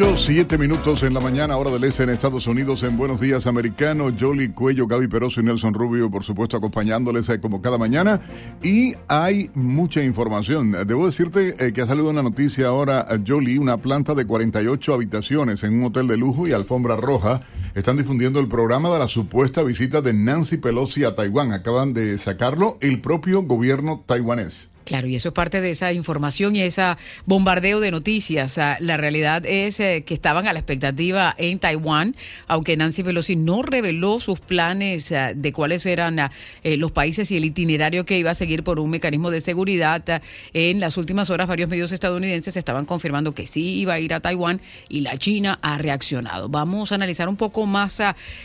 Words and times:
8, 0.00 0.16
7 0.16 0.58
minutos 0.58 1.02
en 1.02 1.12
la 1.12 1.18
mañana, 1.18 1.56
hora 1.56 1.72
del 1.72 1.82
este 1.82 2.04
en 2.04 2.10
Estados 2.10 2.46
Unidos, 2.46 2.84
en 2.84 2.96
Buenos 2.96 3.20
Días 3.20 3.48
Americano. 3.48 4.14
Jolly 4.16 4.50
Cuello, 4.50 4.86
Gaby 4.86 5.08
Peroso 5.08 5.40
y 5.40 5.42
Nelson 5.42 5.74
Rubio, 5.74 6.08
por 6.08 6.22
supuesto, 6.22 6.56
acompañándoles 6.56 7.28
eh, 7.30 7.40
como 7.40 7.60
cada 7.60 7.78
mañana. 7.78 8.20
Y 8.62 8.92
hay 9.08 9.50
mucha 9.54 10.04
información. 10.04 10.70
Debo 10.86 11.04
decirte 11.04 11.56
eh, 11.58 11.72
que 11.72 11.82
ha 11.82 11.86
salido 11.86 12.10
una 12.10 12.22
noticia 12.22 12.68
ahora, 12.68 13.08
eh, 13.10 13.18
Jolly, 13.26 13.58
una 13.58 13.78
planta 13.78 14.14
de 14.14 14.24
48 14.24 14.94
habitaciones 14.94 15.64
en 15.64 15.74
un 15.74 15.86
hotel 15.86 16.06
de 16.06 16.16
lujo 16.16 16.46
y 16.46 16.52
alfombra 16.52 16.94
roja. 16.94 17.42
Están 17.74 17.96
difundiendo 17.96 18.38
el 18.38 18.46
programa 18.46 18.90
de 18.90 19.00
la 19.00 19.08
supuesta 19.08 19.64
visita 19.64 20.00
de 20.00 20.12
Nancy 20.12 20.58
Pelosi 20.58 21.02
a 21.02 21.16
Taiwán. 21.16 21.50
Acaban 21.50 21.92
de 21.92 22.18
sacarlo 22.18 22.78
el 22.82 23.00
propio 23.00 23.42
gobierno 23.42 24.04
taiwanés. 24.06 24.70
Claro, 24.88 25.06
y 25.06 25.16
eso 25.16 25.28
es 25.28 25.34
parte 25.34 25.60
de 25.60 25.70
esa 25.70 25.92
información 25.92 26.56
y 26.56 26.62
ese 26.62 26.82
bombardeo 27.26 27.78
de 27.78 27.90
noticias. 27.90 28.58
La 28.80 28.96
realidad 28.96 29.44
es 29.44 29.80
eh, 29.80 30.02
que 30.06 30.14
estaban 30.14 30.48
a 30.48 30.54
la 30.54 30.60
expectativa 30.60 31.34
en 31.36 31.58
Taiwán, 31.58 32.16
aunque 32.46 32.74
Nancy 32.74 33.02
Pelosi 33.02 33.36
no 33.36 33.60
reveló 33.60 34.18
sus 34.18 34.40
planes 34.40 35.12
eh, 35.12 35.34
de 35.36 35.52
cuáles 35.52 35.84
eran 35.84 36.18
eh, 36.18 36.78
los 36.78 36.90
países 36.90 37.30
y 37.30 37.36
el 37.36 37.44
itinerario 37.44 38.06
que 38.06 38.18
iba 38.18 38.30
a 38.30 38.34
seguir 38.34 38.64
por 38.64 38.80
un 38.80 38.88
mecanismo 38.88 39.30
de 39.30 39.42
seguridad. 39.42 40.22
En 40.54 40.80
las 40.80 40.96
últimas 40.96 41.28
horas, 41.28 41.48
varios 41.48 41.68
medios 41.68 41.92
estadounidenses 41.92 42.56
estaban 42.56 42.86
confirmando 42.86 43.34
que 43.34 43.46
sí 43.46 43.80
iba 43.80 43.92
a 43.92 44.00
ir 44.00 44.14
a 44.14 44.20
Taiwán 44.20 44.62
y 44.88 45.02
la 45.02 45.18
China 45.18 45.58
ha 45.60 45.76
reaccionado. 45.76 46.48
Vamos 46.48 46.92
a 46.92 46.94
analizar 46.94 47.28
un 47.28 47.36
poco 47.36 47.66
más 47.66 48.00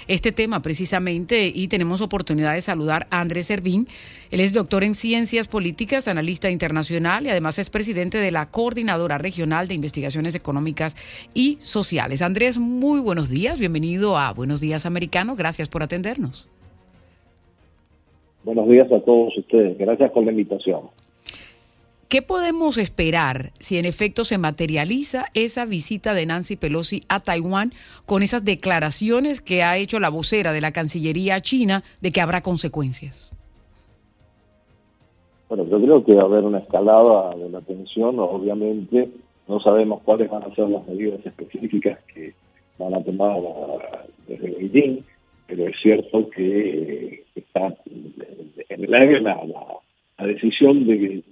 este 0.09 0.33
tema 0.33 0.61
precisamente 0.61 1.49
y 1.55 1.69
tenemos 1.69 2.01
oportunidad 2.01 2.53
de 2.53 2.59
saludar 2.59 3.07
a 3.11 3.21
Andrés 3.21 3.45
Servín. 3.45 3.87
Él 4.29 4.39
es 4.39 4.51
doctor 4.51 4.83
en 4.83 4.95
ciencias 4.95 5.47
políticas, 5.47 6.07
analista 6.07 6.32
internacional 6.49 7.25
y 7.25 7.29
además 7.29 7.59
es 7.59 7.69
presidente 7.69 8.17
de 8.17 8.31
la 8.31 8.49
Coordinadora 8.49 9.17
Regional 9.17 9.67
de 9.67 9.75
Investigaciones 9.75 10.35
Económicas 10.35 10.95
y 11.33 11.57
Sociales. 11.59 12.21
Andrés, 12.21 12.59
muy 12.59 12.99
buenos 12.99 13.29
días. 13.29 13.59
Bienvenido 13.59 14.17
a 14.17 14.33
Buenos 14.33 14.61
Días 14.61 14.85
Americano. 14.85 15.35
Gracias 15.35 15.69
por 15.69 15.83
atendernos. 15.83 16.49
Buenos 18.43 18.67
días 18.67 18.91
a 18.91 18.99
todos 18.99 19.37
ustedes. 19.37 19.77
Gracias 19.77 20.11
por 20.11 20.25
la 20.25 20.31
invitación. 20.31 20.81
¿Qué 22.13 22.21
podemos 22.21 22.77
esperar 22.77 23.53
si 23.59 23.79
en 23.79 23.85
efecto 23.85 24.23
se 24.23 24.37
materializa 24.37 25.25
esa 25.33 25.65
visita 25.65 26.13
de 26.13 26.27
Nancy 26.27 26.57
Pelosi 26.57 27.01
a 27.07 27.21
Taiwán 27.21 27.73
con 28.05 28.21
esas 28.21 28.43
declaraciones 28.45 29.41
que 29.41 29.63
ha 29.63 29.77
hecho 29.77 29.99
la 29.99 30.09
vocera 30.09 30.51
de 30.51 30.61
la 30.61 30.71
Cancillería 30.71 31.41
china 31.41 31.83
de 32.01 32.11
que 32.11 32.21
habrá 32.21 32.43
consecuencias? 32.43 33.33
Bueno, 35.55 35.69
yo 35.69 35.79
creo 35.79 36.03
que 36.03 36.15
va 36.15 36.23
a 36.23 36.25
haber 36.25 36.45
una 36.45 36.57
escalada 36.57 37.35
de 37.35 37.47
la 37.47 37.61
tensión, 37.61 38.17
obviamente 38.17 39.07
no 39.47 39.59
sabemos 39.59 40.01
cuáles 40.01 40.27
van 40.27 40.41
a 40.41 40.55
ser 40.55 40.67
las 40.67 40.87
medidas 40.87 41.23
específicas 41.23 41.99
que 42.11 42.33
van 42.79 42.95
a 42.95 43.03
tomar 43.03 43.37
desde 44.27 44.49
Beijing, 44.49 45.03
pero 45.45 45.67
es 45.67 45.75
cierto 45.79 46.27
que 46.31 47.23
está 47.35 47.67
en 47.85 48.83
el 48.83 48.93
aire 48.95 49.21
la, 49.21 49.37
decisión 50.25 50.87
de, 50.87 51.23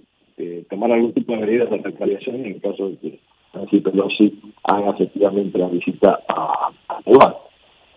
tomar 0.70 0.92
algún 0.92 1.12
tipo 1.14 1.32
de 1.32 1.38
medidas 1.38 1.70
de 1.70 1.78
retaliación 1.78 2.46
en 2.46 2.60
caso 2.60 2.90
de 2.90 2.96
que 2.98 3.18
Nancy 3.54 3.80
Pelosi 3.80 4.40
haga 4.62 4.90
efectivamente 4.90 5.58
la 5.58 5.66
visita 5.66 6.20
a, 6.28 6.70
Taiwán. 7.04 7.34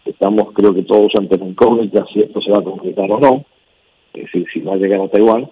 Estamos, 0.06 0.54
creo 0.54 0.74
que 0.74 0.82
todos 0.82 1.12
ante 1.20 1.38
la 1.38 1.46
incógnita 1.46 2.04
si 2.12 2.22
esto 2.22 2.42
se 2.42 2.50
va 2.50 2.62
a 2.62 2.64
concretar 2.64 3.12
o 3.12 3.20
no, 3.20 3.46
es 4.16 4.24
decir, 4.24 4.48
si 4.52 4.62
va 4.62 4.74
a 4.74 4.78
llegar 4.78 5.02
a 5.02 5.08
Taiwán, 5.08 5.48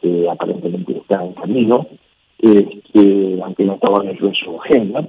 que 0.00 0.28
aparentemente 0.28 0.92
está 0.92 1.24
en 1.24 1.32
camino, 1.34 1.86
este, 2.38 3.40
aunque 3.42 3.64
no 3.64 3.74
estaba 3.74 4.04
en 4.04 4.18
su 4.18 4.60
agenda. 4.60 5.06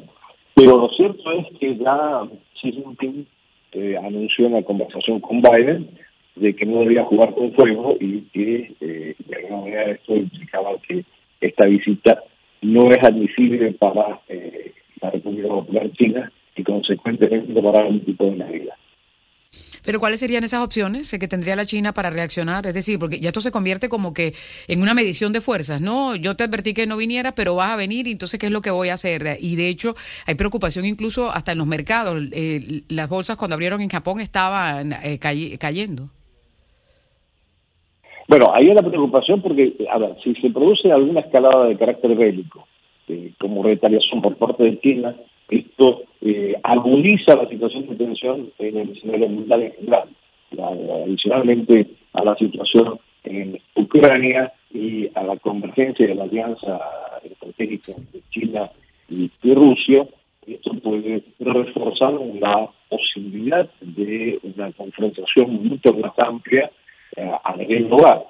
Pero 0.55 0.77
lo 0.77 0.89
cierto 0.89 1.31
es 1.33 1.45
que 1.59 1.77
ya 1.77 2.23
Xi 2.55 2.71
Jinping 2.71 3.27
eh, 3.73 3.97
anunció 3.97 4.47
en 4.47 4.53
la 4.53 4.63
conversación 4.63 5.19
con 5.19 5.41
Biden 5.41 5.89
de 6.35 6.55
que 6.55 6.65
no 6.65 6.79
debía 6.79 7.03
jugar 7.05 7.33
con 7.33 7.51
fuego 7.53 7.95
y 7.99 8.21
que 8.33 8.73
eh, 8.79 9.15
de 9.25 9.35
alguna 9.35 9.61
manera 9.61 9.91
esto 9.91 10.15
implicaba 10.15 10.71
que 10.87 11.03
esta 11.41 11.67
visita 11.67 12.23
no 12.61 12.89
es 12.89 13.03
admisible 13.03 13.73
para 13.73 14.19
eh, 14.29 14.71
la 15.01 15.11
República 15.11 15.49
Popular 15.49 15.91
China 15.91 16.31
y 16.55 16.63
consecuentemente 16.63 17.61
para 17.61 17.83
algún 17.83 18.01
tipo 18.01 18.25
de 18.25 18.31
medida. 18.31 18.76
Pero 19.87 20.01
¿cuáles 20.01 20.19
serían 20.19 20.43
esas 20.43 20.65
opciones 20.65 21.09
que 21.17 21.29
tendría 21.29 21.55
la 21.55 21.65
China 21.65 21.93
para 21.93 22.09
reaccionar? 22.09 22.65
Es 22.65 22.73
decir, 22.73 22.99
porque 22.99 23.21
ya 23.21 23.29
esto 23.29 23.39
se 23.39 23.51
convierte 23.51 23.87
como 23.87 24.13
que 24.13 24.33
en 24.67 24.81
una 24.81 24.93
medición 24.93 25.31
de 25.31 25.39
fuerzas, 25.39 25.79
¿no? 25.79 26.13
Yo 26.17 26.35
te 26.35 26.43
advertí 26.43 26.73
que 26.73 26.85
no 26.85 26.97
viniera, 26.97 27.31
pero 27.31 27.55
vas 27.55 27.71
a 27.71 27.77
venir, 27.77 28.05
entonces 28.09 28.37
¿qué 28.37 28.47
es 28.47 28.51
lo 28.51 28.59
que 28.59 28.69
voy 28.69 28.89
a 28.89 28.95
hacer? 28.95 29.37
Y 29.39 29.55
de 29.55 29.69
hecho 29.69 29.95
hay 30.25 30.35
preocupación 30.35 30.83
incluso 30.83 31.31
hasta 31.31 31.53
en 31.53 31.59
los 31.59 31.67
mercados. 31.67 32.21
Eh, 32.33 32.81
las 32.89 33.07
bolsas 33.07 33.37
cuando 33.37 33.53
abrieron 33.53 33.79
en 33.79 33.87
Japón 33.87 34.19
estaban 34.19 34.91
eh, 34.91 35.19
cayendo. 35.57 36.09
Bueno, 38.27 38.53
hay 38.53 38.65
la 38.65 38.81
preocupación 38.81 39.41
porque, 39.41 39.87
a 39.89 39.97
ver, 39.99 40.17
si 40.21 40.35
se 40.35 40.49
produce 40.49 40.91
alguna 40.91 41.21
escalada 41.21 41.63
de 41.63 41.77
carácter 41.77 42.13
bélico, 42.13 42.67
eh, 43.07 43.31
como 43.39 43.63
retaliación 43.63 44.21
por 44.21 44.35
parte 44.35 44.65
de 44.65 44.81
China, 44.81 45.15
esto 45.49 46.03
eh, 46.21 46.55
agudiza 46.63 47.35
la 47.35 47.47
situación 47.47 47.87
de 47.87 47.95
tensión 47.95 48.51
en 48.59 48.77
el 48.77 48.89
escenario 48.91 49.29
mundial 49.29 49.63
en 49.63 49.71
general. 49.73 50.09
adicionalmente 51.03 51.87
a 52.13 52.23
la 52.23 52.35
situación 52.35 52.99
en 53.23 53.59
Ucrania 53.75 54.53
y 54.73 55.09
a 55.15 55.23
la 55.23 55.37
convergencia 55.37 56.07
de 56.07 56.15
la 56.15 56.23
alianza 56.23 56.79
estratégica 57.23 57.93
de 58.13 58.21
China 58.29 58.69
y, 59.09 59.29
Rusia, 59.53 60.05
esto 60.45 60.71
puede 60.75 61.23
reforzar 61.39 62.13
la 62.39 62.69
posibilidad 62.89 63.69
de 63.81 64.39
una 64.43 64.71
confrontación 64.73 65.63
mucho 65.63 65.93
más 65.93 66.17
amplia 66.19 66.71
eh, 67.15 67.31
a 67.43 67.55
nivel 67.55 67.85
global. 67.87 68.23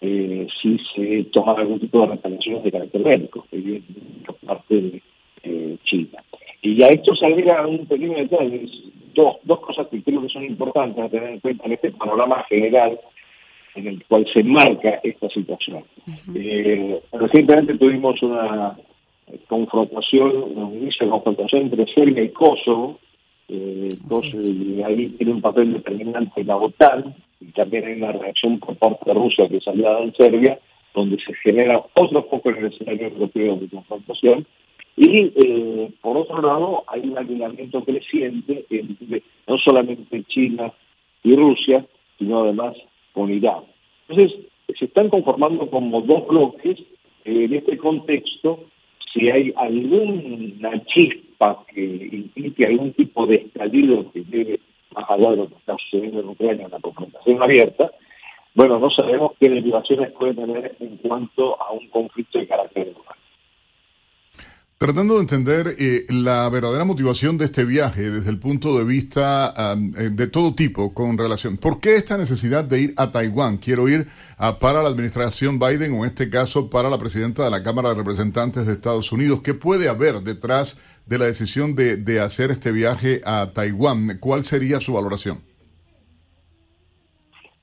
Eh, 0.00 0.46
si 0.62 0.78
se 0.94 1.24
toma 1.32 1.54
algún 1.54 1.80
tipo 1.80 2.00
de 2.00 2.06
retaliaciones 2.06 2.62
de 2.62 2.72
carácter 2.72 3.02
bélico, 3.02 3.46
por 4.26 4.36
parte 4.36 4.74
de 4.74 5.02
eh, 5.42 5.76
China. 5.84 6.17
Y 6.78 6.84
a 6.84 6.86
esto 6.90 7.12
se 7.16 7.26
agrega 7.26 7.66
un 7.66 7.84
pequeño 7.86 8.18
detalle, 8.18 8.68
dos, 9.12 9.38
dos 9.42 9.58
cosas 9.58 9.88
que 9.88 10.00
creo 10.00 10.22
que 10.22 10.28
son 10.28 10.44
importantes 10.44 11.04
a 11.04 11.08
tener 11.08 11.30
en 11.30 11.40
cuenta 11.40 11.66
en 11.66 11.72
este 11.72 11.90
panorama 11.90 12.44
general 12.48 13.00
en 13.74 13.88
el 13.88 14.06
cual 14.06 14.24
se 14.32 14.44
marca 14.44 15.00
esta 15.02 15.28
situación. 15.30 15.82
Eh, 16.36 17.00
recientemente 17.14 17.76
tuvimos 17.78 18.22
una 18.22 18.76
confrontación, 19.48 20.30
un 20.54 20.74
inicio 20.76 21.06
de 21.06 21.10
confrontación 21.10 21.62
entre 21.62 21.92
Serbia 21.92 22.22
y 22.22 22.28
Kosovo, 22.28 23.00
eh, 23.48 23.88
y 24.34 24.80
ahí 24.82 25.08
tiene 25.18 25.32
un 25.32 25.40
papel 25.40 25.72
determinante 25.72 26.44
la 26.44 26.58
OTAN, 26.58 27.12
y 27.40 27.46
también 27.46 27.86
hay 27.86 27.94
una 27.94 28.12
reacción 28.12 28.60
por 28.60 28.76
parte 28.76 29.04
de 29.04 29.14
Rusia 29.14 29.48
que 29.48 29.60
salió 29.60 29.98
en 29.98 30.14
Serbia, 30.14 30.56
donde 30.94 31.16
se 31.26 31.34
genera 31.42 31.82
otro 31.94 32.22
foco 32.22 32.50
en 32.50 32.58
el 32.58 32.66
escenario 32.66 33.08
europeo 33.08 33.56
de 33.56 33.68
confrontación, 33.68 34.46
y 35.00 35.32
eh, 35.36 35.92
por 36.00 36.16
otro 36.16 36.42
lado, 36.42 36.82
hay 36.88 37.02
un 37.02 37.16
alineamiento 37.16 37.84
creciente 37.84 38.66
entre 38.68 39.22
no 39.46 39.56
solamente 39.58 40.24
China 40.24 40.72
y 41.22 41.36
Rusia, 41.36 41.86
sino 42.18 42.40
además 42.40 42.76
con 43.12 43.30
Irán. 43.30 43.62
Entonces, 44.08 44.40
se 44.76 44.86
están 44.86 45.08
conformando 45.08 45.70
como 45.70 46.00
dos 46.00 46.26
bloques. 46.26 46.78
en 47.24 47.54
este 47.54 47.78
contexto, 47.78 48.64
si 49.12 49.30
hay 49.30 49.52
alguna 49.56 50.84
chispa 50.86 51.64
que 51.72 51.84
implique 51.84 52.66
algún 52.66 52.92
tipo 52.94 53.24
de 53.26 53.36
estallido 53.36 54.10
que 54.12 54.24
lleve 54.24 54.60
más 54.96 55.08
allá 55.10 55.30
de 55.30 55.36
lo 55.36 55.48
que 55.48 55.54
está 55.54 55.76
sucediendo 55.76 56.20
en 56.20 56.28
Ucrania 56.28 56.64
en 56.64 56.72
la 56.72 56.80
confrontación 56.80 57.40
abierta, 57.40 57.92
bueno, 58.54 58.80
no 58.80 58.90
sabemos 58.90 59.32
qué 59.38 59.48
derivaciones 59.48 60.10
puede 60.12 60.34
tener 60.34 60.74
en 60.80 60.96
cuanto 60.96 61.60
a 61.62 61.70
un 61.70 61.86
conflicto 61.88 62.40
de 62.40 62.48
carácter 62.48 62.92
global. 62.92 63.16
Tratando 64.78 65.14
de 65.14 65.22
entender 65.22 65.74
eh, 65.80 66.06
la 66.08 66.48
verdadera 66.50 66.84
motivación 66.84 67.36
de 67.36 67.46
este 67.46 67.64
viaje 67.64 68.02
desde 68.02 68.30
el 68.30 68.38
punto 68.38 68.78
de 68.78 68.86
vista 68.86 69.52
eh, 69.74 70.10
de 70.12 70.30
todo 70.30 70.54
tipo 70.54 70.94
con 70.94 71.18
relación. 71.18 71.56
¿Por 71.56 71.80
qué 71.80 71.96
esta 71.96 72.16
necesidad 72.16 72.62
de 72.62 72.82
ir 72.82 72.90
a 72.96 73.10
Taiwán? 73.10 73.58
Quiero 73.58 73.88
ir 73.88 74.06
para 74.60 74.80
la 74.80 74.88
administración 74.88 75.58
Biden 75.58 75.94
o 75.94 76.04
en 76.04 76.10
este 76.14 76.30
caso 76.30 76.70
para 76.70 76.88
la 76.88 76.96
presidenta 76.96 77.42
de 77.42 77.50
la 77.50 77.60
Cámara 77.64 77.88
de 77.88 77.96
Representantes 77.96 78.66
de 78.66 78.72
Estados 78.74 79.10
Unidos. 79.10 79.42
¿Qué 79.42 79.52
puede 79.52 79.88
haber 79.88 80.22
detrás 80.22 80.78
de 81.08 81.18
la 81.18 81.24
decisión 81.24 81.74
de, 81.74 82.20
hacer 82.20 82.52
este 82.52 82.70
viaje 82.70 83.18
a 83.26 83.52
Taiwán? 83.52 84.06
¿Cuál 84.20 84.44
sería 84.44 84.78
su 84.78 84.92
valoración? 84.92 85.38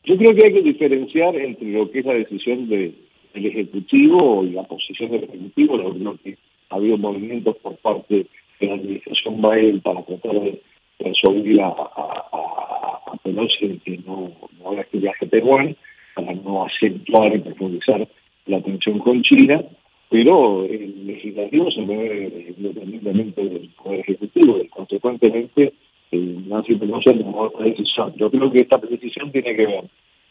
Yo 0.03 0.17
creo 0.17 0.35
que 0.35 0.47
hay 0.47 0.53
que 0.53 0.63
diferenciar 0.63 1.33
entre 1.37 1.71
lo 1.71 1.89
que 1.89 1.99
es 1.99 2.05
la 2.05 2.15
decisión 2.15 2.67
de, 2.67 2.93
del 3.33 3.45
Ejecutivo 3.45 4.43
y 4.43 4.49
la 4.49 4.63
posición 4.67 5.11
del 5.11 5.23
Ejecutivo, 5.23 5.77
lo 5.77 6.17
que 6.17 6.37
ha 6.69 6.75
habido 6.75 6.97
movimientos 6.97 7.55
por 7.57 7.75
parte 7.77 8.27
de 8.59 8.67
la 8.67 8.75
administración 8.75 9.41
Biden 9.41 9.81
para 9.81 10.03
tratar 10.03 10.33
de 10.33 10.61
resolver 10.99 11.61
a, 11.61 11.67
a, 11.67 13.17
Pelosi 13.23 13.79
que 13.83 13.97
no, 14.05 14.31
no 14.59 14.71
haga 14.71 14.81
este 14.81 14.99
viaje 14.99 15.25
a 15.25 15.29
Taiwán, 15.29 15.75
para 16.15 16.33
no 16.33 16.65
acentuar 16.65 17.35
y 17.35 17.39
profundizar 17.39 18.07
la 18.45 18.61
tensión 18.61 18.99
con 18.99 19.21
China, 19.23 19.63
pero 20.09 20.65
el 20.65 21.07
legislativo 21.07 21.71
se 21.71 21.81
mueve 21.81 22.53
independientemente 22.57 23.43
del 23.43 23.69
poder 23.69 24.01
ejecutivo 24.01 24.59
y 24.59 24.67
consecuentemente 24.67 25.73
eh, 26.11 26.35
Nancy 26.47 26.75
Pelosi 26.75 27.17
tomado 27.17 27.47
esta 27.47 27.63
decisión. 27.63 28.13
Yo 28.17 28.29
creo 28.29 28.51
que 28.51 28.59
esta 28.59 28.77
decisión 28.77 29.31
tiene 29.31 29.55
que 29.55 29.65
ver 29.65 29.83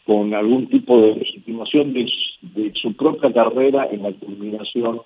con 0.05 0.33
algún 0.33 0.67
tipo 0.67 1.01
de 1.01 1.15
legitimación 1.15 1.93
de, 1.93 2.05
de 2.41 2.71
su 2.75 2.93
propia 2.95 3.31
carrera 3.33 3.87
en 3.91 4.03
la 4.03 4.11
culminación 4.13 5.01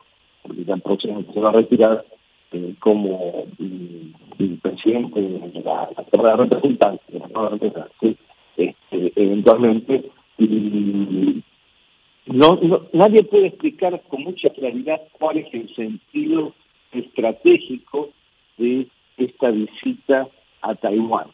porque 0.50 0.66
tan 0.66 0.82
próximo 0.82 1.24
se 1.32 1.40
va 1.40 1.50
a 1.50 1.54
retirar 1.54 2.04
eh, 2.52 2.74
como 2.80 3.46
mm, 3.60 4.56
presidente 4.62 5.22
de 5.22 5.62
la, 5.64 5.88
de 6.12 6.36
Representantes, 6.36 8.18
este, 8.58 9.14
eventualmente. 9.16 10.10
Y 10.40 11.44
no, 12.26 12.60
no, 12.62 12.82
nadie 12.94 13.24
puede 13.24 13.48
explicar 13.48 14.02
con 14.10 14.24
mucha 14.24 14.50
claridad 14.50 15.00
cuál 15.20 15.38
es 15.38 15.54
el 15.54 15.74
sentido 15.76 16.54
estratégico 16.92 18.10
de 18.58 18.88
esta 19.18 19.52
visita 19.52 20.28
a 20.62 20.74
Taiwán, 20.76 21.28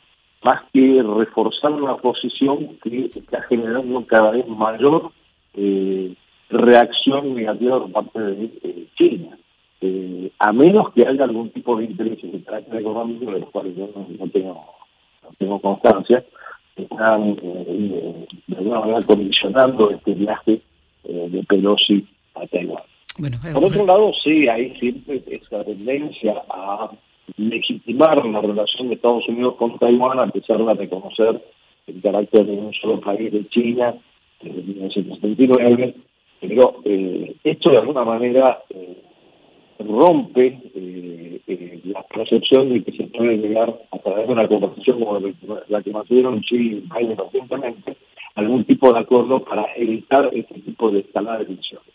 más 0.44 0.64
que 0.74 1.02
reforzar 1.02 1.72
una 1.72 1.96
posición 1.96 2.78
que 2.84 3.06
está 3.06 3.42
generando 3.44 4.06
cada 4.06 4.32
vez 4.32 4.48
mayor 4.48 5.12
eh, 5.54 6.14
reacción 6.50 7.36
negativa 7.36 7.80
por 7.80 7.92
parte 7.92 8.20
de 8.20 8.46
eh, 8.64 8.88
China. 8.96 9.38
Eh, 9.82 10.32
a 10.40 10.54
menos 10.54 10.94
que 10.94 11.06
haya 11.08 11.24
algún 11.24 11.50
tipo 11.50 11.78
de 11.78 11.86
interés 11.86 12.22
de 12.22 12.44
carácter 12.44 12.80
económico, 12.80 13.32
de 13.32 13.40
los 13.40 13.50
cuales 13.50 13.76
yo 13.76 13.90
no, 13.96 14.28
tengo, 14.30 14.66
no 15.24 15.30
tengo 15.38 15.60
constancia, 15.60 16.24
están 16.76 17.38
eh, 17.42 18.26
de 18.48 18.58
alguna 18.58 18.80
manera 18.80 19.02
condicionando 19.04 19.92
este 19.92 20.14
viaje 20.14 20.62
de 21.04 21.44
Pelosi 21.48 22.04
a 22.34 22.48
Taiwán. 22.48 22.82
por 23.54 23.64
otro 23.64 23.86
lado, 23.86 24.12
sí, 24.24 24.48
hay 24.48 24.76
siempre 24.80 25.22
esta 25.28 25.64
tendencia 25.64 26.42
a 26.50 26.90
legitimar 27.38 28.26
la 28.26 28.42
relación 28.42 28.90
de 28.90 28.96
Estados 28.96 29.28
Unidos 29.30 29.56
con 29.56 29.78
Taiwán, 29.78 30.20
a 30.20 30.28
pesar 30.28 30.58
de 30.66 30.74
reconocer 30.74 31.42
el 31.86 32.02
carácter 32.02 32.46
de 32.46 32.54
un 32.54 32.74
solo 32.74 33.00
país 33.00 33.32
de 33.32 33.46
China 33.46 33.94
desde 34.42 34.62
1979 34.64 35.96
pero 36.48 36.76
eh, 36.86 37.36
esto 37.44 37.70
de 37.72 37.78
alguna 37.80 38.04
manera 38.04 38.60
eh, 38.70 38.98
rompe 39.80 40.60
eh, 40.74 41.42
eh, 41.48 41.82
la 41.86 42.04
percepción 42.04 42.70
de 42.70 42.84
que 42.84 42.92
se 42.92 43.04
puede 43.06 43.38
llegar 43.38 43.74
a 43.92 43.98
través 44.00 44.28
de 44.28 44.34
una 44.34 44.48
conversación 44.48 45.00
como 45.00 45.20
la 45.68 45.84
que 45.84 45.92
mantuvieron 45.92 46.42
Chile 46.42 46.82
y 46.84 47.00
Biden 47.00 47.18
recientemente, 47.18 47.98
algún 48.36 48.64
tipo 48.66 48.92
de 48.92 49.00
acuerdo 49.00 49.44
para 49.44 49.66
evitar 49.76 50.30
este 50.34 50.60
tipo 50.62 50.92
de 50.92 51.00
escalada 51.00 51.40
de 51.40 51.46
tensiones. 51.46 51.95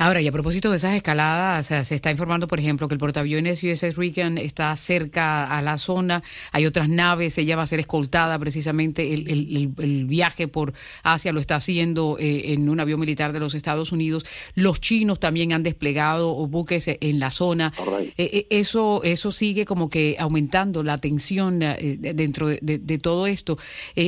Ahora, 0.00 0.22
y 0.22 0.26
a 0.26 0.32
propósito 0.32 0.70
de 0.70 0.78
esas 0.78 0.94
escaladas, 0.94 1.66
se 1.66 1.94
está 1.94 2.10
informando, 2.10 2.46
por 2.46 2.58
ejemplo, 2.58 2.88
que 2.88 2.94
el 2.94 2.98
portaaviones 2.98 3.62
USS 3.62 3.96
Reagan 3.96 4.38
está 4.38 4.74
cerca 4.74 5.44
a 5.44 5.60
la 5.60 5.76
zona, 5.76 6.22
hay 6.52 6.64
otras 6.64 6.88
naves, 6.88 7.36
ella 7.36 7.54
va 7.54 7.64
a 7.64 7.66
ser 7.66 7.80
escoltada 7.80 8.38
precisamente, 8.38 9.12
el, 9.12 9.28
el, 9.28 9.74
el 9.76 10.06
viaje 10.06 10.48
por 10.48 10.72
Asia 11.02 11.34
lo 11.34 11.40
está 11.40 11.56
haciendo 11.56 12.16
eh, 12.18 12.54
en 12.54 12.70
un 12.70 12.80
avión 12.80 12.98
militar 12.98 13.34
de 13.34 13.40
los 13.40 13.54
Estados 13.54 13.92
Unidos, 13.92 14.24
los 14.54 14.80
chinos 14.80 15.20
también 15.20 15.52
han 15.52 15.62
desplegado 15.62 16.34
buques 16.46 16.86
en 16.88 17.18
la 17.18 17.30
zona, 17.30 17.70
eh, 18.16 18.30
eh, 18.32 18.46
eso, 18.48 19.02
eso 19.04 19.30
sigue 19.30 19.66
como 19.66 19.90
que 19.90 20.16
aumentando 20.18 20.82
la 20.82 20.96
tensión 20.96 21.58
dentro 21.58 22.48
de, 22.48 22.58
de, 22.62 22.98
todo 22.98 23.26
esto. 23.26 23.58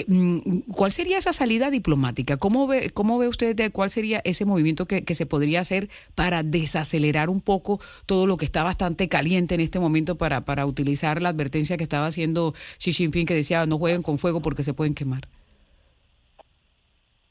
Mm, 0.06 0.60
¿Cuál 0.72 0.90
sería 0.90 1.18
esa 1.18 1.34
salida 1.34 1.70
diplomática? 1.70 2.38
¿Cómo 2.38 2.66
ve, 2.66 2.88
cómo 2.94 3.18
ve 3.18 3.28
usted 3.28 3.70
cuál 3.72 3.90
sería 3.90 4.22
ese 4.24 4.46
movimiento 4.46 4.86
que, 4.86 5.04
que 5.04 5.14
se 5.14 5.26
podría 5.26 5.60
hacer? 5.60 5.81
Para 6.14 6.42
desacelerar 6.42 7.30
un 7.30 7.40
poco 7.40 7.78
todo 8.06 8.26
lo 8.26 8.36
que 8.36 8.44
está 8.44 8.62
bastante 8.62 9.08
caliente 9.08 9.54
en 9.54 9.60
este 9.60 9.78
momento 9.78 10.16
para, 10.16 10.44
para 10.44 10.66
utilizar 10.66 11.22
la 11.22 11.30
advertencia 11.30 11.76
que 11.76 11.84
estaba 11.84 12.06
haciendo 12.06 12.52
Xi 12.78 12.92
Jinping 12.92 13.26
que 13.26 13.34
decía 13.34 13.66
no 13.66 13.78
jueguen 13.78 14.02
con 14.02 14.18
fuego 14.18 14.40
porque 14.40 14.62
se 14.62 14.74
pueden 14.74 14.94
quemar? 14.94 15.22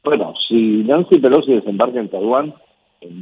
Bueno, 0.04 0.34
si 0.48 0.84
Nancy 0.84 1.20
Pelosi 1.20 1.54
desembarca 1.54 2.00
en 2.00 2.10
Taiwán, 2.10 2.54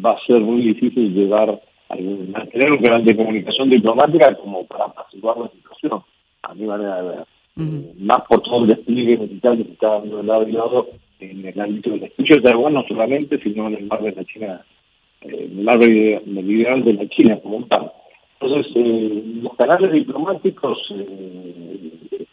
va 0.04 0.12
a 0.12 0.26
ser 0.26 0.40
muy 0.40 0.62
difícil 0.62 1.14
llevar 1.14 1.62
a 1.90 1.96
tener 1.96 2.72
un 2.72 2.82
canal 2.82 3.04
de 3.04 3.16
comunicación 3.16 3.70
diplomática 3.70 4.36
como 4.36 4.66
para 4.66 4.86
apaciguar 4.86 5.38
la 5.38 5.50
situación, 5.50 6.02
a 6.44 6.54
mi 6.54 6.66
manera 6.66 7.02
de 7.02 7.10
ver. 7.10 7.26
Eh, 7.60 7.94
más 8.00 8.20
por 8.30 8.42
todo 8.42 8.64
el 8.64 8.70
despliegue 8.70 9.18
militar 9.18 9.58
que 9.58 9.64
se 9.66 9.72
está 9.72 9.90
dando 9.90 10.18
de 10.18 10.24
lado 10.24 10.48
y 10.48 10.52
lado 10.54 10.88
en 11.20 11.46
el 11.46 11.60
ámbito 11.60 11.90
del 11.90 12.04
estrecho 12.04 12.36
de 12.36 12.42
Taiwán, 12.42 12.74
no 12.74 12.84
solamente, 12.88 13.38
sino 13.42 13.68
en 13.68 13.76
el 13.76 13.86
mar 13.88 14.02
de 14.02 14.14
la 14.14 14.24
China 14.24 14.62
eh, 14.62 14.79
el 15.22 15.52
mar 15.64 15.80
meridional 15.80 16.84
de 16.84 16.94
la 16.94 17.08
China 17.10 17.40
como 17.42 17.66
tal. 17.66 17.92
Entonces, 18.40 18.72
eh, 18.76 19.24
los 19.42 19.56
canales 19.56 19.92
diplomáticos 19.92 20.78
eh, 20.92 22.26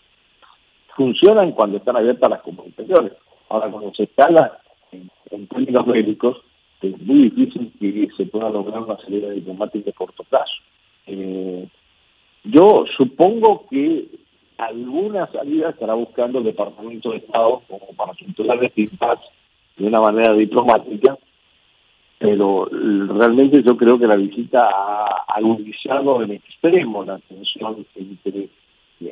funcionan 0.94 1.52
cuando 1.52 1.78
están 1.78 1.96
abiertas 1.96 2.30
las 2.30 2.42
comunicaciones. 2.42 3.12
Ahora, 3.48 3.70
cuando 3.70 3.92
se 3.94 4.04
escala 4.04 4.58
en, 4.92 5.46
términos 5.48 5.86
bélicos, 5.86 6.36
es 6.80 6.98
muy 7.02 7.30
difícil 7.30 7.72
que 7.80 8.08
se 8.16 8.26
pueda 8.26 8.50
lograr 8.50 8.80
una 8.80 8.96
salida 8.98 9.30
diplomática 9.30 9.86
de 9.86 9.92
corto 9.92 10.22
plazo. 10.24 10.54
Eh, 11.06 11.66
yo 12.44 12.84
supongo 12.96 13.66
que 13.68 14.06
alguna 14.58 15.26
salida 15.32 15.70
estará 15.70 15.94
buscando 15.94 16.38
el 16.38 16.44
Departamento 16.44 17.10
de 17.10 17.18
Estado 17.18 17.62
como 17.68 17.86
para 17.96 18.12
controlar 18.14 18.64
este 18.64 18.88
de 19.76 19.86
una 19.86 20.00
manera 20.00 20.32
diplomática, 20.34 21.18
pero 22.26 22.66
realmente 22.66 23.62
yo 23.62 23.76
creo 23.76 23.98
que 23.98 24.06
la 24.06 24.16
visita 24.16 24.68
ha 24.68 25.24
agudizado 25.28 26.22
en 26.22 26.32
extremo 26.32 27.04
la 27.04 27.18
tensión 27.20 27.86
entre 27.94 28.50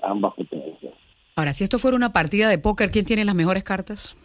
ambas 0.03 0.35
potencias. 0.35 0.93
Ahora, 1.37 1.53
si 1.53 1.63
esto 1.63 1.79
fuera 1.79 1.97
una 1.97 2.13
partida 2.13 2.49
de 2.49 2.59
póker, 2.59 2.91
¿quién 2.91 3.05
tiene 3.05 3.25
las 3.25 3.37
mejores 3.37 3.63
cartas? 3.63 4.17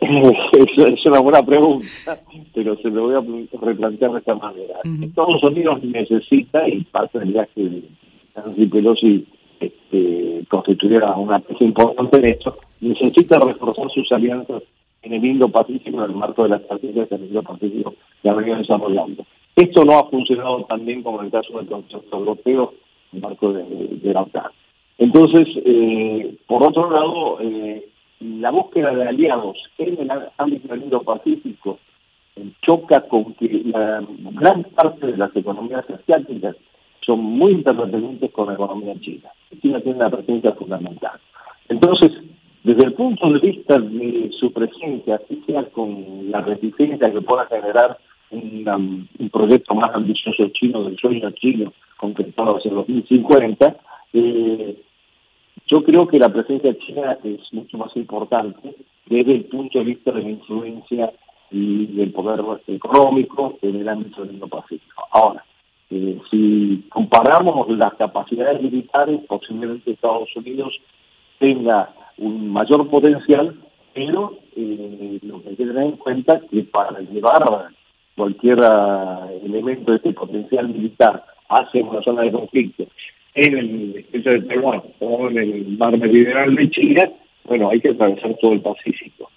es 0.00 1.06
una 1.06 1.18
buena 1.20 1.42
pregunta, 1.42 2.20
pero 2.54 2.76
se 2.76 2.88
lo 2.88 3.02
voy 3.02 3.14
a 3.14 3.60
replantear 3.60 4.12
de 4.12 4.18
esta 4.18 4.34
manera. 4.36 4.76
Estados 5.02 5.42
Unidos 5.42 5.82
necesita, 5.82 6.68
y 6.68 6.84
parte 6.84 7.18
del 7.18 7.32
viaje 7.32 7.50
de 7.56 7.82
Nancy 8.36 8.66
Pelosi 8.66 9.26
este, 9.58 10.44
constituyera 10.48 11.16
una 11.16 11.40
pieza 11.40 11.64
importante 11.64 12.16
en 12.18 12.24
esto, 12.26 12.56
necesita 12.80 13.38
reforzar 13.38 13.90
sus 13.90 14.10
alianzas 14.12 14.62
en 15.02 15.14
el 15.14 15.24
Indo-Pacífico, 15.24 15.98
en 15.98 16.10
el 16.10 16.16
marco 16.16 16.42
de 16.42 16.50
la 16.50 16.56
estrategia 16.56 17.06
del 17.06 17.24
Indo-Pacífico 17.24 17.94
que 18.22 18.28
ha 18.28 18.34
venido 18.34 18.58
desarrollando. 18.58 19.24
Esto 19.56 19.84
no 19.84 19.98
ha 19.98 20.08
funcionado 20.08 20.64
tan 20.64 20.84
bien 20.84 21.02
como 21.02 21.20
en 21.20 21.26
el 21.26 21.32
caso 21.32 21.56
del 21.58 21.66
Consejo 21.66 22.04
Europeo, 22.12 22.74
en 23.12 23.16
el 23.16 23.22
marco 23.22 23.52
de, 23.52 24.12
la 24.12 24.22
OTAN. 24.22 24.50
Entonces, 24.98 25.48
eh, 25.64 26.34
por 26.46 26.62
otro 26.62 26.90
lado, 26.90 27.38
eh, 27.40 27.84
la 28.20 28.50
búsqueda 28.50 28.94
de 28.94 29.08
aliados 29.08 29.56
en 29.78 29.98
el 29.98 30.10
ámbito 30.36 30.68
del 30.68 30.84
Indo-Pacífico 30.84 31.78
choca 32.62 33.02
con 33.02 33.34
que 33.34 33.62
la 33.64 34.02
gran 34.32 34.64
parte 34.64 35.06
de 35.06 35.16
las 35.16 35.34
economías 35.34 35.84
asiáticas 35.90 36.56
son 37.04 37.20
muy 37.22 37.52
interdependientes 37.52 38.30
con 38.32 38.46
la 38.46 38.54
economía 38.54 38.94
china. 39.00 39.30
China 39.60 39.80
tiene 39.80 39.98
una 39.98 40.10
presencia 40.10 40.52
fundamental. 40.52 41.18
Entonces, 41.68 42.12
desde 42.70 42.86
el 42.86 42.92
punto 42.92 43.28
de 43.32 43.40
vista 43.40 43.80
de 43.80 44.30
su 44.38 44.52
presencia, 44.52 45.16
así 45.16 45.42
sea 45.44 45.64
con 45.70 46.30
la 46.30 46.40
reticencia 46.40 47.10
que 47.10 47.20
pueda 47.20 47.46
generar 47.46 47.98
un 48.30 49.28
proyecto 49.32 49.74
más 49.74 49.92
ambicioso 49.92 50.46
chino 50.50 50.84
del 50.84 50.96
sueño 50.96 51.32
chino 51.32 51.72
concretado 51.96 52.58
hacia 52.58 52.68
el 52.68 52.76
2050, 52.76 53.76
eh, 54.12 54.76
yo 55.66 55.82
creo 55.82 56.06
que 56.06 56.20
la 56.20 56.28
presencia 56.28 56.78
china 56.78 57.18
es 57.24 57.40
mucho 57.52 57.76
más 57.76 57.90
importante 57.96 58.76
desde 59.06 59.34
el 59.34 59.44
punto 59.46 59.80
de 59.80 59.86
vista 59.86 60.12
de 60.12 60.22
la 60.22 60.30
influencia 60.30 61.12
y 61.50 61.86
del 61.86 62.12
poder 62.12 62.40
económico 62.68 63.58
en 63.62 63.80
el 63.80 63.88
ámbito 63.88 64.22
del 64.22 64.34
Indo-Pacífico. 64.34 65.08
Ahora, 65.10 65.44
eh, 65.90 66.20
si 66.30 66.84
comparamos 66.88 67.68
las 67.70 67.94
capacidades 67.94 68.62
militares, 68.62 69.22
posiblemente 69.26 69.90
Estados 69.90 70.28
Unidos 70.36 70.72
tenga 71.40 71.90
un 72.18 72.52
mayor 72.52 72.88
potencial, 72.88 73.56
pero 73.92 74.38
eh, 74.54 75.18
lo 75.22 75.42
que 75.42 75.48
hay 75.48 75.56
que 75.56 75.66
tener 75.66 75.82
en 75.82 75.96
cuenta 75.96 76.36
es 76.36 76.44
que 76.50 76.62
para 76.64 77.00
llevar 77.00 77.70
cualquier 78.14 78.58
elemento 79.42 79.90
de 79.90 79.96
este 79.96 80.12
potencial 80.12 80.68
militar 80.68 81.24
hacia 81.48 81.82
una 81.82 82.02
zona 82.02 82.22
de 82.22 82.32
conflicto 82.32 82.84
en 83.34 83.58
el 83.58 83.96
estrecho 83.96 84.30
de 84.30 84.42
Taiwán 84.42 84.82
o 85.00 85.28
en 85.28 85.38
el 85.38 85.78
mar 85.78 85.96
meridional 85.96 86.54
de 86.54 86.70
China, 86.70 87.10
bueno, 87.44 87.70
hay 87.70 87.80
que 87.80 87.90
atravesar 87.90 88.36
todo 88.40 88.52
el 88.52 88.60
Pacífico. 88.60 89.30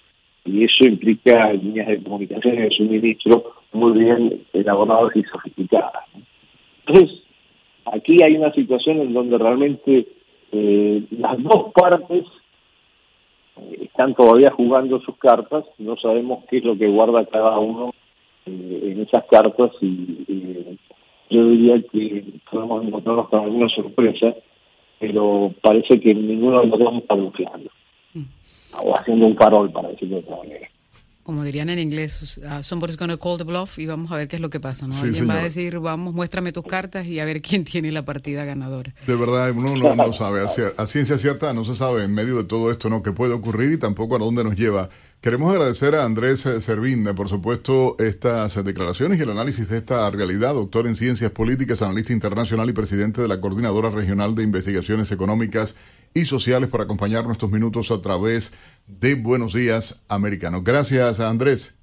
Y 0.44 0.64
eso 0.64 0.86
implica 0.86 1.52
líneas 1.54 1.88
de 1.88 2.02
comunicación 2.02 2.54
y 2.54 2.62
de 2.62 2.70
suministro 2.70 3.54
muy 3.72 3.98
bien 3.98 4.42
elaboradas 4.52 5.16
y 5.16 5.22
sofisticadas. 5.22 6.04
Entonces, 6.86 7.22
aquí 7.86 8.22
hay 8.22 8.36
una 8.36 8.52
situación 8.52 9.00
en 9.00 9.14
donde 9.14 9.38
realmente 9.38 10.06
eh, 10.56 11.02
las 11.10 11.42
dos 11.42 11.72
partes 11.74 12.24
eh, 13.56 13.78
están 13.82 14.14
todavía 14.14 14.52
jugando 14.52 15.00
sus 15.00 15.16
cartas, 15.18 15.64
no 15.78 15.96
sabemos 15.96 16.44
qué 16.48 16.58
es 16.58 16.64
lo 16.64 16.78
que 16.78 16.86
guarda 16.86 17.26
cada 17.26 17.58
uno 17.58 17.92
eh, 18.46 18.80
en 18.84 19.00
esas 19.00 19.24
cartas 19.24 19.72
y 19.80 20.78
yo 21.28 21.48
diría 21.48 21.82
que 21.90 22.24
podemos 22.48 22.86
encontrarnos 22.86 23.28
con 23.28 23.40
alguna 23.40 23.68
sorpresa, 23.68 24.32
pero 25.00 25.52
parece 25.60 25.98
que 25.98 26.14
ninguno 26.14 26.60
de 26.60 26.66
los 26.68 26.78
dos 26.78 26.94
está 26.98 27.14
bloqueando 27.14 27.70
mm. 28.14 28.22
o 28.84 28.96
haciendo 28.96 29.26
un 29.26 29.36
farol, 29.36 29.72
para 29.72 29.88
decirlo 29.88 30.18
de 30.18 30.22
otra 30.22 30.36
manera 30.36 30.68
como 31.24 31.42
dirían 31.42 31.70
en 31.70 31.78
inglés, 31.78 32.38
uh, 32.38 32.62
somebody's 32.62 32.98
gonna 32.98 33.16
call 33.16 33.38
the 33.38 33.44
bluff 33.44 33.78
y 33.78 33.86
vamos 33.86 34.12
a 34.12 34.16
ver 34.16 34.28
qué 34.28 34.36
es 34.36 34.42
lo 34.42 34.50
que 34.50 34.60
pasa, 34.60 34.86
¿no? 34.86 34.94
Alguien 34.94 35.28
va 35.28 35.38
a 35.38 35.42
decir, 35.42 35.80
vamos, 35.80 36.12
muéstrame 36.12 36.52
tus 36.52 36.64
cartas 36.64 37.06
y 37.06 37.18
a 37.18 37.24
ver 37.24 37.40
quién 37.40 37.64
tiene 37.64 37.90
la 37.90 38.04
partida 38.04 38.44
ganadora. 38.44 38.94
De 39.06 39.16
verdad, 39.16 39.50
uno 39.52 39.94
no, 39.96 40.12
sabe, 40.12 40.42
a, 40.42 40.86
ciencia 40.86 41.16
cierta 41.16 41.52
no 41.54 41.64
se 41.64 41.74
sabe 41.74 42.04
en 42.04 42.12
medio 42.12 42.36
de 42.36 42.44
todo 42.44 42.70
esto, 42.70 42.90
¿no? 42.90 43.02
Qué 43.02 43.12
puede 43.12 43.32
ocurrir 43.32 43.72
y 43.72 43.78
tampoco 43.78 44.16
a 44.16 44.18
dónde 44.18 44.44
nos 44.44 44.54
lleva. 44.54 44.90
Queremos 45.22 45.50
agradecer 45.50 45.94
a 45.94 46.04
Andrés 46.04 46.40
Servín, 46.60 47.02
por 47.16 47.30
supuesto, 47.30 47.96
estas 47.98 48.62
declaraciones 48.62 49.18
y 49.18 49.22
el 49.22 49.30
análisis 49.30 49.70
de 49.70 49.78
esta 49.78 50.10
realidad, 50.10 50.52
doctor 50.52 50.86
en 50.86 50.94
ciencias 50.94 51.30
políticas, 51.30 51.80
analista 51.80 52.12
internacional 52.12 52.68
y 52.68 52.74
presidente 52.74 53.22
de 53.22 53.28
la 53.28 53.40
Coordinadora 53.40 53.88
Regional 53.88 54.34
de 54.34 54.42
Investigaciones 54.42 55.10
Económicas 55.10 55.76
y 56.14 56.24
sociales 56.24 56.68
por 56.68 56.80
acompañarnos 56.80 57.32
estos 57.32 57.50
minutos 57.50 57.90
a 57.90 58.00
través 58.00 58.52
de 58.86 59.16
Buenos 59.16 59.52
Días 59.52 60.04
Americanos. 60.08 60.62
Gracias, 60.62 61.18
Andrés. 61.20 61.76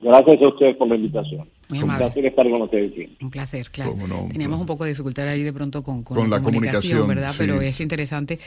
Gracias 0.00 0.40
a 0.40 0.48
ustedes 0.48 0.76
por 0.76 0.88
la 0.88 0.94
invitación. 0.94 1.48
un 1.70 1.96
placer 1.96 2.24
estar 2.24 2.48
con 2.48 2.62
ustedes. 2.62 2.92
Un 3.20 3.30
placer, 3.30 3.68
claro. 3.70 3.94
Teníamos 4.30 4.60
un 4.60 4.66
poco 4.66 4.84
de 4.84 4.90
dificultad 4.90 5.26
ahí 5.26 5.42
de 5.42 5.52
pronto 5.52 5.82
con, 5.82 6.04
la, 6.30 6.40
comunicación, 6.40 7.06
¿verdad? 7.08 7.34
Pero 7.36 7.60
es 7.60 7.80
interesante 7.80 8.38